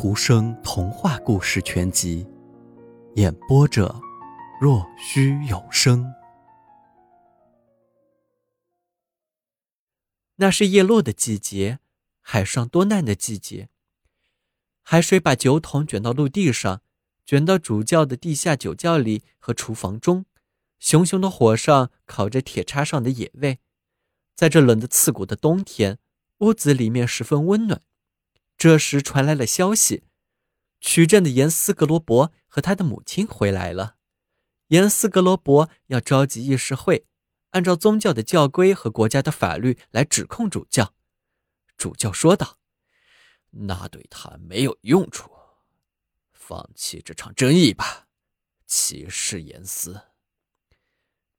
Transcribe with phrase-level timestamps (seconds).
[0.00, 2.24] 图生童话故事全集，
[3.16, 4.00] 演播者：
[4.60, 6.14] 若虚有声。
[10.36, 11.80] 那是叶落的季节，
[12.20, 13.70] 海上多难的季节。
[14.84, 16.80] 海水把酒桶卷到陆地上，
[17.26, 20.26] 卷到主教的地下酒窖里和厨房中。
[20.78, 23.58] 熊熊的火上烤着铁叉上的野味。
[24.36, 25.98] 在这冷得刺骨的冬天，
[26.38, 27.82] 屋子里面十分温暖。
[28.58, 30.02] 这时传来了消息，
[30.80, 33.94] 曲镇的严斯格罗伯和他的母亲回来了。
[34.66, 37.06] 严斯格罗伯要召集议事会，
[37.50, 40.92] 按照宗教的教规和国家的法律来指控主教。
[41.76, 42.58] 主教说道
[43.50, 45.30] ：“那对他没有用处，
[46.32, 48.08] 放弃这场争议吧。”
[48.66, 50.02] 歧视严斯。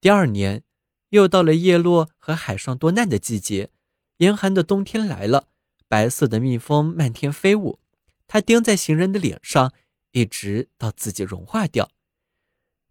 [0.00, 0.64] 第二年，
[1.10, 3.70] 又到了叶落和海上多难的季节，
[4.16, 5.50] 严寒的冬天来了。
[5.92, 7.78] 白色的蜜蜂漫天飞舞，
[8.26, 9.74] 它叮在行人的脸上，
[10.12, 11.90] 一直到自己融化掉。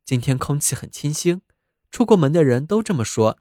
[0.05, 1.41] 今天空气很清新，
[1.89, 3.39] 出过门的人都这么说。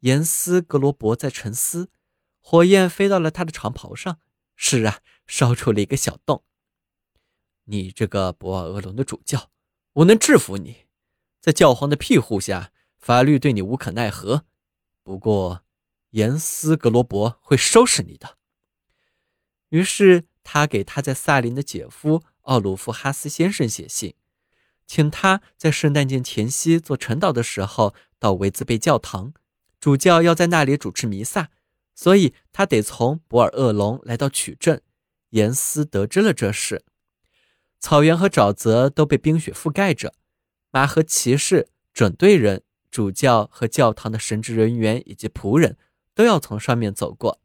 [0.00, 1.88] 严斯格罗伯在沉思，
[2.40, 4.18] 火焰飞到了他的长袍上。
[4.56, 4.98] 是啊，
[5.28, 6.42] 烧出了一个小洞。
[7.66, 9.52] 你这个博尔厄隆的主教，
[9.92, 10.86] 我能制服你，
[11.40, 14.46] 在教皇的庇护下，法律对你无可奈何。
[15.04, 15.64] 不过，
[16.10, 18.39] 严斯格罗伯会收拾你的。
[19.70, 24.14] 于是他给他在萨林的姐夫奥鲁夫哈斯先生写信，
[24.86, 29.32] 请他在圣诞节前夕做晨祷的时候到维兹贝教堂，
[29.80, 31.50] 主教要在那里主持弥撒，
[31.94, 34.82] 所以他得从博尔厄隆来到曲镇。
[35.30, 36.84] 严斯得知了这事，
[37.78, 40.12] 草原和沼泽都被冰雪覆盖着，
[40.72, 45.78] 马和骑士、整队人、主教和教堂的神职人员以及仆人
[46.16, 47.40] 都要从上面走过。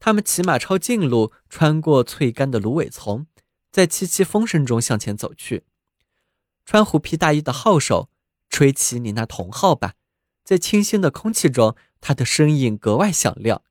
[0.00, 3.26] 他们骑马抄近路，穿过翠干的芦苇丛，
[3.70, 5.64] 在凄凄风声中向前走去。
[6.64, 8.08] 穿虎皮大衣的号手，
[8.48, 9.92] 吹起你那铜号吧，
[10.42, 13.62] 在清新的空气中，他的声音格外响亮。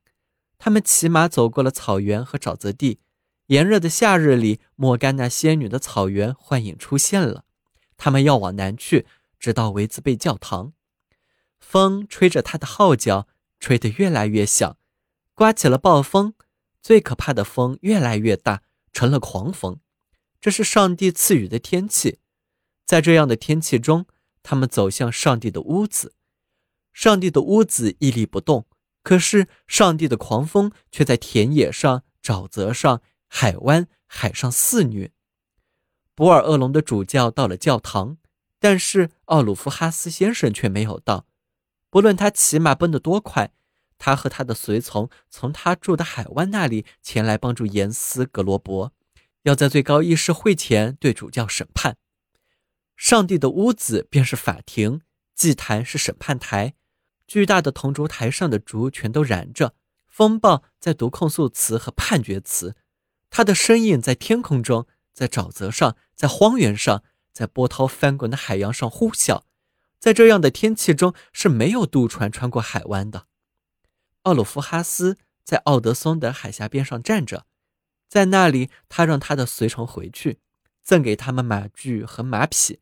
[0.56, 3.00] 他们骑马走过了草原和沼泽地，
[3.46, 7.44] 炎热的夏日里，莫甘娜仙女的草原幻影出现了。
[7.96, 9.04] 他们要往南去，
[9.40, 10.74] 直到维兹贝教堂。
[11.58, 13.26] 风吹着他的号角，
[13.58, 14.76] 吹得越来越响。
[15.40, 16.34] 刮起了暴风，
[16.82, 18.60] 最可怕的风越来越大，
[18.92, 19.80] 成了狂风。
[20.38, 22.18] 这是上帝赐予的天气。
[22.84, 24.04] 在这样的天气中，
[24.42, 26.14] 他们走向上帝的屋子。
[26.92, 28.66] 上帝的屋子屹立不动，
[29.02, 35.10] 可是上帝的狂风却在田野上、沼泽上、海湾、海上肆虐。
[36.14, 38.18] 博尔厄隆的主教到了教堂，
[38.58, 41.24] 但是奥鲁夫哈斯先生却没有到。
[41.88, 43.54] 不论他骑马奔得多快。
[44.00, 48.92] 他和他的随从从他住的海湾那里前来帮助严斯格罗伯，
[49.42, 51.98] 要在最高议事会前对主教审判。
[52.96, 55.02] 上帝的屋子便是法庭，
[55.34, 56.74] 祭坛是审判台，
[57.26, 59.74] 巨大的铜烛台上的烛全都燃着。
[60.08, 62.74] 风暴在读控诉词和判决词，
[63.28, 69.42] 他的身影在天空中，在沼泽上，在荒原上，在波涛翻滚的海洋上呼啸。
[69.98, 73.26] 在这样的天气中是没有渡船穿过海湾的。
[74.22, 77.46] 奥鲁夫哈斯在奥德松的海峡边上站着，
[78.08, 80.38] 在那里，他让他的随从回去，
[80.82, 82.80] 赠给他们马具和马匹，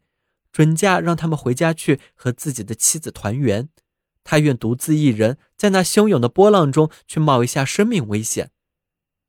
[0.51, 3.69] 准假让他们回家去和自己的妻子团圆。
[4.25, 8.51] 他愿独自一人在那汹涌的波浪中去冒一下生命危险，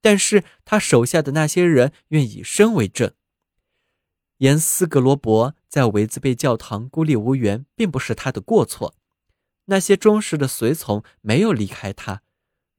[0.01, 3.13] 但是他手下的那些人愿以身为证。
[4.39, 8.95] 严斯格罗伯在维兹贝教堂孤立无援，并不是他的过错。
[9.69, 12.21] 那些忠实的随从没有离开他，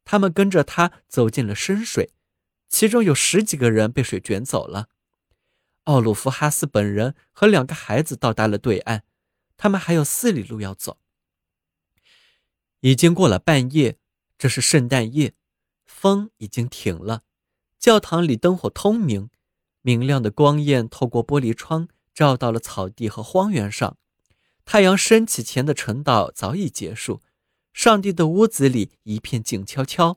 [0.05, 2.11] 他们跟着他走进了深水，
[2.69, 4.89] 其中有十几个人被水卷走了。
[5.85, 9.03] 奥鲁夫哈斯本人和两个孩子到达了对岸，
[9.57, 10.99] 他们还有四里路要走。
[12.81, 13.99] 已经过了半夜，
[14.37, 15.35] 这是圣诞夜，
[15.87, 17.23] 风已经停了，
[17.79, 19.31] 教堂里灯火通明，
[19.83, 23.97] 明亮的光焰透过玻璃窗照到了草地和荒原上。
[24.71, 27.21] 太阳升起前的晨祷早已结束，
[27.73, 30.17] 上帝的屋子里一片静悄悄，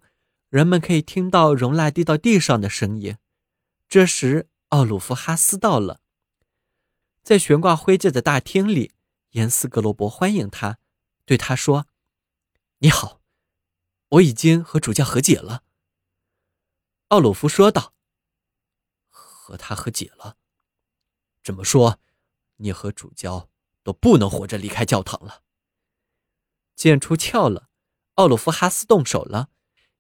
[0.50, 3.17] 人们可以听到容蜡滴到地上的声音。
[3.89, 6.01] 这时，奥鲁夫哈斯到了，
[7.23, 8.94] 在悬挂徽戒的大厅里，
[9.31, 10.77] 严斯格罗伯欢迎他，
[11.25, 11.88] 对他说
[12.77, 13.21] ：“你好，
[14.09, 15.63] 我已经和主教和解了。”
[17.09, 17.95] 奥鲁夫说道
[19.09, 20.38] ：“和他和解了？
[21.41, 21.99] 这么说，
[22.57, 23.49] 你和主教？”
[23.83, 25.41] 都不能活着离开教堂了。
[26.75, 27.69] 剑出鞘了，
[28.15, 29.50] 奥鲁夫哈斯动手了。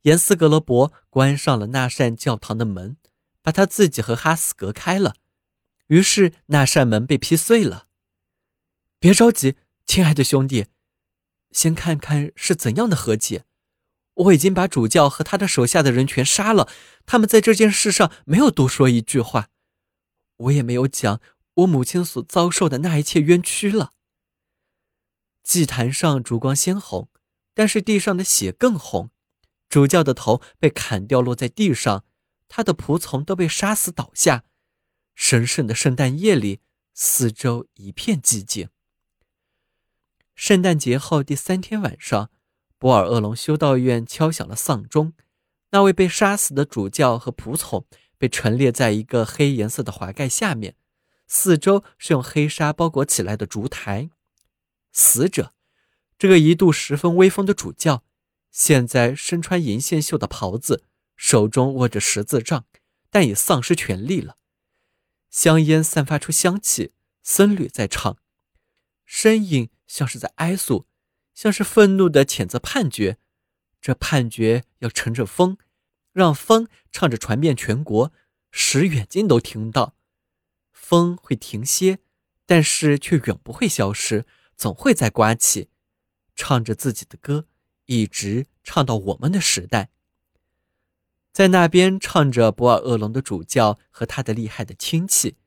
[0.03, 2.97] 严斯格罗伯关上了那扇教堂的门，
[3.41, 5.15] 把他自己和哈斯隔开了。
[5.87, 7.87] 于是那扇门被劈碎了。
[8.99, 10.65] 别着急，亲爱的兄弟，
[11.51, 13.45] 先看看是怎样的和解。
[14.15, 16.69] 我已经把主教和他的手下的人全杀了，
[17.05, 19.49] 他们在这件事上没有多说一句话。
[20.35, 21.21] 我也没有讲
[21.55, 23.91] 我母亲所遭受的那一切冤屈了。
[25.43, 27.09] 祭坛上烛光鲜红，
[27.53, 29.09] 但是地上的血更红。
[29.69, 32.05] 主教的头被砍掉，落在地上，
[32.47, 34.43] 他的仆从都被杀死倒下。
[35.15, 36.61] 神圣的圣诞夜里，
[36.93, 38.69] 四周一片寂静。
[40.35, 42.31] 圣诞节后第三天晚上，
[42.79, 45.13] 博尔厄龙修道院敲响了丧钟。
[45.71, 47.85] 那位被杀死的主教和仆从
[48.17, 50.75] 被陈列在一个黑颜色的华盖下面，
[51.27, 54.09] 四周是用黑纱包裹起来的烛台。
[54.91, 55.53] 死者，
[56.17, 58.03] 这个一度十分威风的主教，
[58.51, 60.83] 现在身穿银线绣的袍子，
[61.15, 62.65] 手中握着十字杖，
[63.09, 64.37] 但已丧失权力了。
[65.29, 66.93] 香烟散发出香气，
[67.23, 68.17] 僧侣在唱，
[69.05, 70.85] 声音像是在哀诉，
[71.33, 73.17] 像是愤怒的谴责判决。
[73.81, 75.57] 这判决要乘着风，
[76.11, 78.13] 让风唱着传遍全国，
[78.51, 79.95] 使远近都听到。
[80.83, 81.99] 风会停歇，
[82.45, 84.25] 但是却永不会消失。
[84.57, 85.69] 总会在刮起，
[86.35, 87.47] 唱着自己的歌，
[87.85, 89.89] 一直唱到我们的时代。
[91.31, 95.37] 在那边唱着博尔厄龙的主教和他的厉害的亲戚，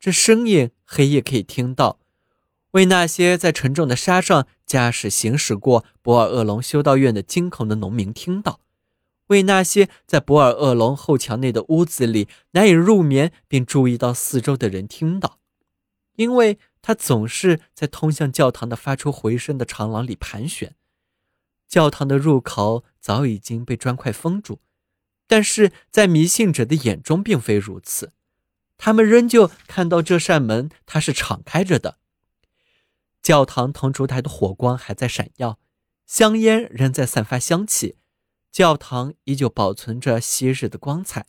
[0.00, 2.00] 这声音黑夜可以听到，
[2.70, 8.60] 为那些在沉重的沙上驾驶行驶过博尔厄龙修道院的惊恐的农民听到，
[9.28, 15.38] 为那些在博尔厄龙后墙内的屋子里难以入眠并注意到四周的人听到，
[16.16, 16.58] 因为。
[16.80, 20.74] 他总是在通向教堂的发出回声的长廊里盘旋。
[21.68, 24.60] 教堂的入口早已经被砖块封住，
[25.26, 28.12] 但是在迷信者的眼中并非如此，
[28.78, 31.98] 他们仍旧看到这扇门，它是敞开着的。
[33.20, 35.58] 教堂铜烛台的火光还在闪耀，
[36.06, 37.96] 香烟仍在散发香气，
[38.50, 41.26] 教堂依旧保存着昔日的光彩。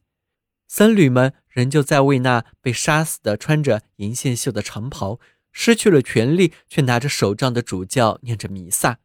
[0.67, 5.19] 僧侣们仍旧在为那被杀死的穿着银线绣的长袍。
[5.51, 8.99] 失去了权力却拿着手杖的主教念着弥撒，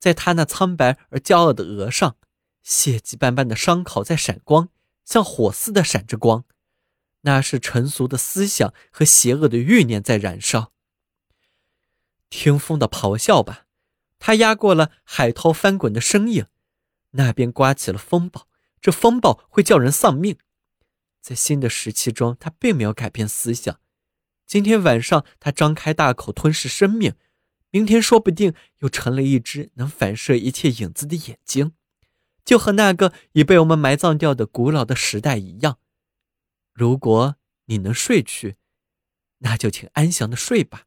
[0.00, 2.16] 在他那苍白而骄傲的额上，
[2.60, 4.68] 血迹斑斑的伤口在闪光，
[5.04, 6.44] 像火似的闪着光。
[7.20, 10.72] 那是成俗的思想和邪恶的欲念在燃烧。
[12.28, 13.66] 听风的咆哮吧，
[14.18, 16.46] 它压过了海涛翻滚的声音。
[17.12, 18.48] 那边刮起了风暴，
[18.80, 20.38] 这风暴会叫人丧命。
[21.20, 23.80] 在新的时期中，他并没有改变思想。
[24.46, 27.12] 今天晚上，他张开大口吞噬生命；
[27.70, 31.72] 明天说不定又成了一只能反射一切影子的眼睛，
[32.44, 35.78] 就和那个已被我们埋葬掉的古老的时代一样。
[36.72, 37.36] 如果
[37.66, 38.56] 你能睡去，
[39.38, 40.86] 那就请安详的睡吧。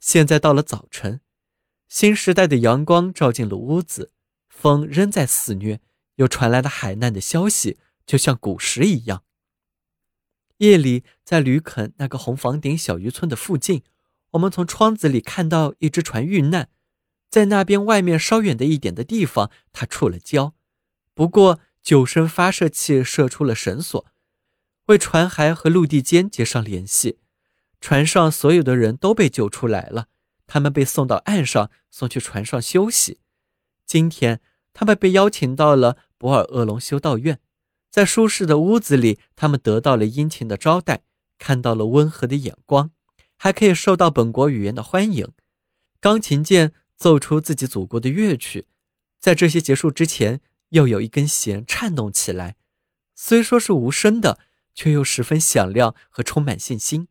[0.00, 1.20] 现在到了早晨，
[1.88, 4.12] 新时代的阳光照进了屋子，
[4.60, 5.80] 风仍在肆虐，
[6.16, 9.22] 又传来了海难的消息，就像古时一样。
[10.56, 13.84] 夜里，在吕肯那个红房顶小渔村的附近，
[14.32, 16.68] 我们从窗子里看到一只船遇难，
[17.30, 20.54] 在那边外面稍远的一点的地方，它触了礁。
[21.14, 24.04] 不过，救生发射器射出了绳索，
[24.86, 27.20] 为船骸和陆地间接上联系。
[27.80, 30.08] 船上所有的人都被救出来了，
[30.48, 33.20] 他们被送到岸上，送去船上休息。
[33.86, 34.40] 今天，
[34.78, 37.40] 他们被邀请到了博尔厄龙修道院。
[37.90, 41.02] 在舒适的屋子里，他们得到了殷勤的招待，
[41.36, 42.92] 看到了温和的眼光，
[43.36, 45.32] 还可以受到本国语言的欢迎。
[45.98, 48.68] 钢琴键奏出自己祖国的乐曲，
[49.18, 52.54] 在这些结束之前，又有一根弦颤动起来，
[53.16, 54.38] 虽说是无声的，
[54.76, 57.08] 却又十分响亮和充满信心。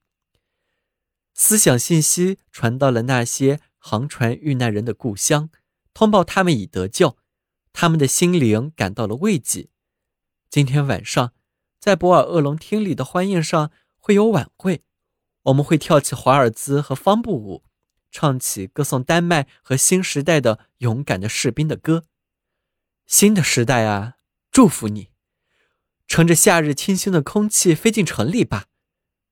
[1.33, 5.49] 思想信息传到了那些航船遇难人的故乡，
[5.93, 7.17] 通报他们已得救，
[7.79, 9.67] 他们的心灵感到了慰藉。
[10.49, 11.33] 今天晚上，
[11.79, 14.81] 在博尔厄龙厅里的欢宴上会有晚会，
[15.43, 17.63] 我们会跳起华尔兹和方步舞，
[18.09, 22.05] 唱起歌颂丹麦和新时代的勇敢的士兵的歌。
[23.05, 24.15] 新的时代啊，
[24.49, 25.11] 祝福你！
[26.07, 28.65] 乘着夏日清新的空气飞进城里吧，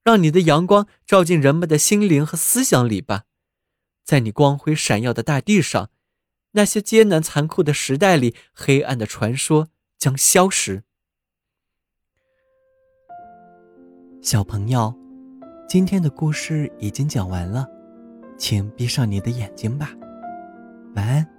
[0.04, 3.24] 让你的阳光照进人们的心灵和思想里吧。
[4.04, 5.90] 在你光辉闪耀的大地上，
[6.56, 10.84] 那些艰难残酷的时代里，黑暗的传说将消失。
[14.22, 14.96] 小朋友，
[15.68, 17.68] 今天的故事已经讲完了，
[18.38, 19.94] 请闭上你的眼睛吧，
[20.96, 21.35] 晚安。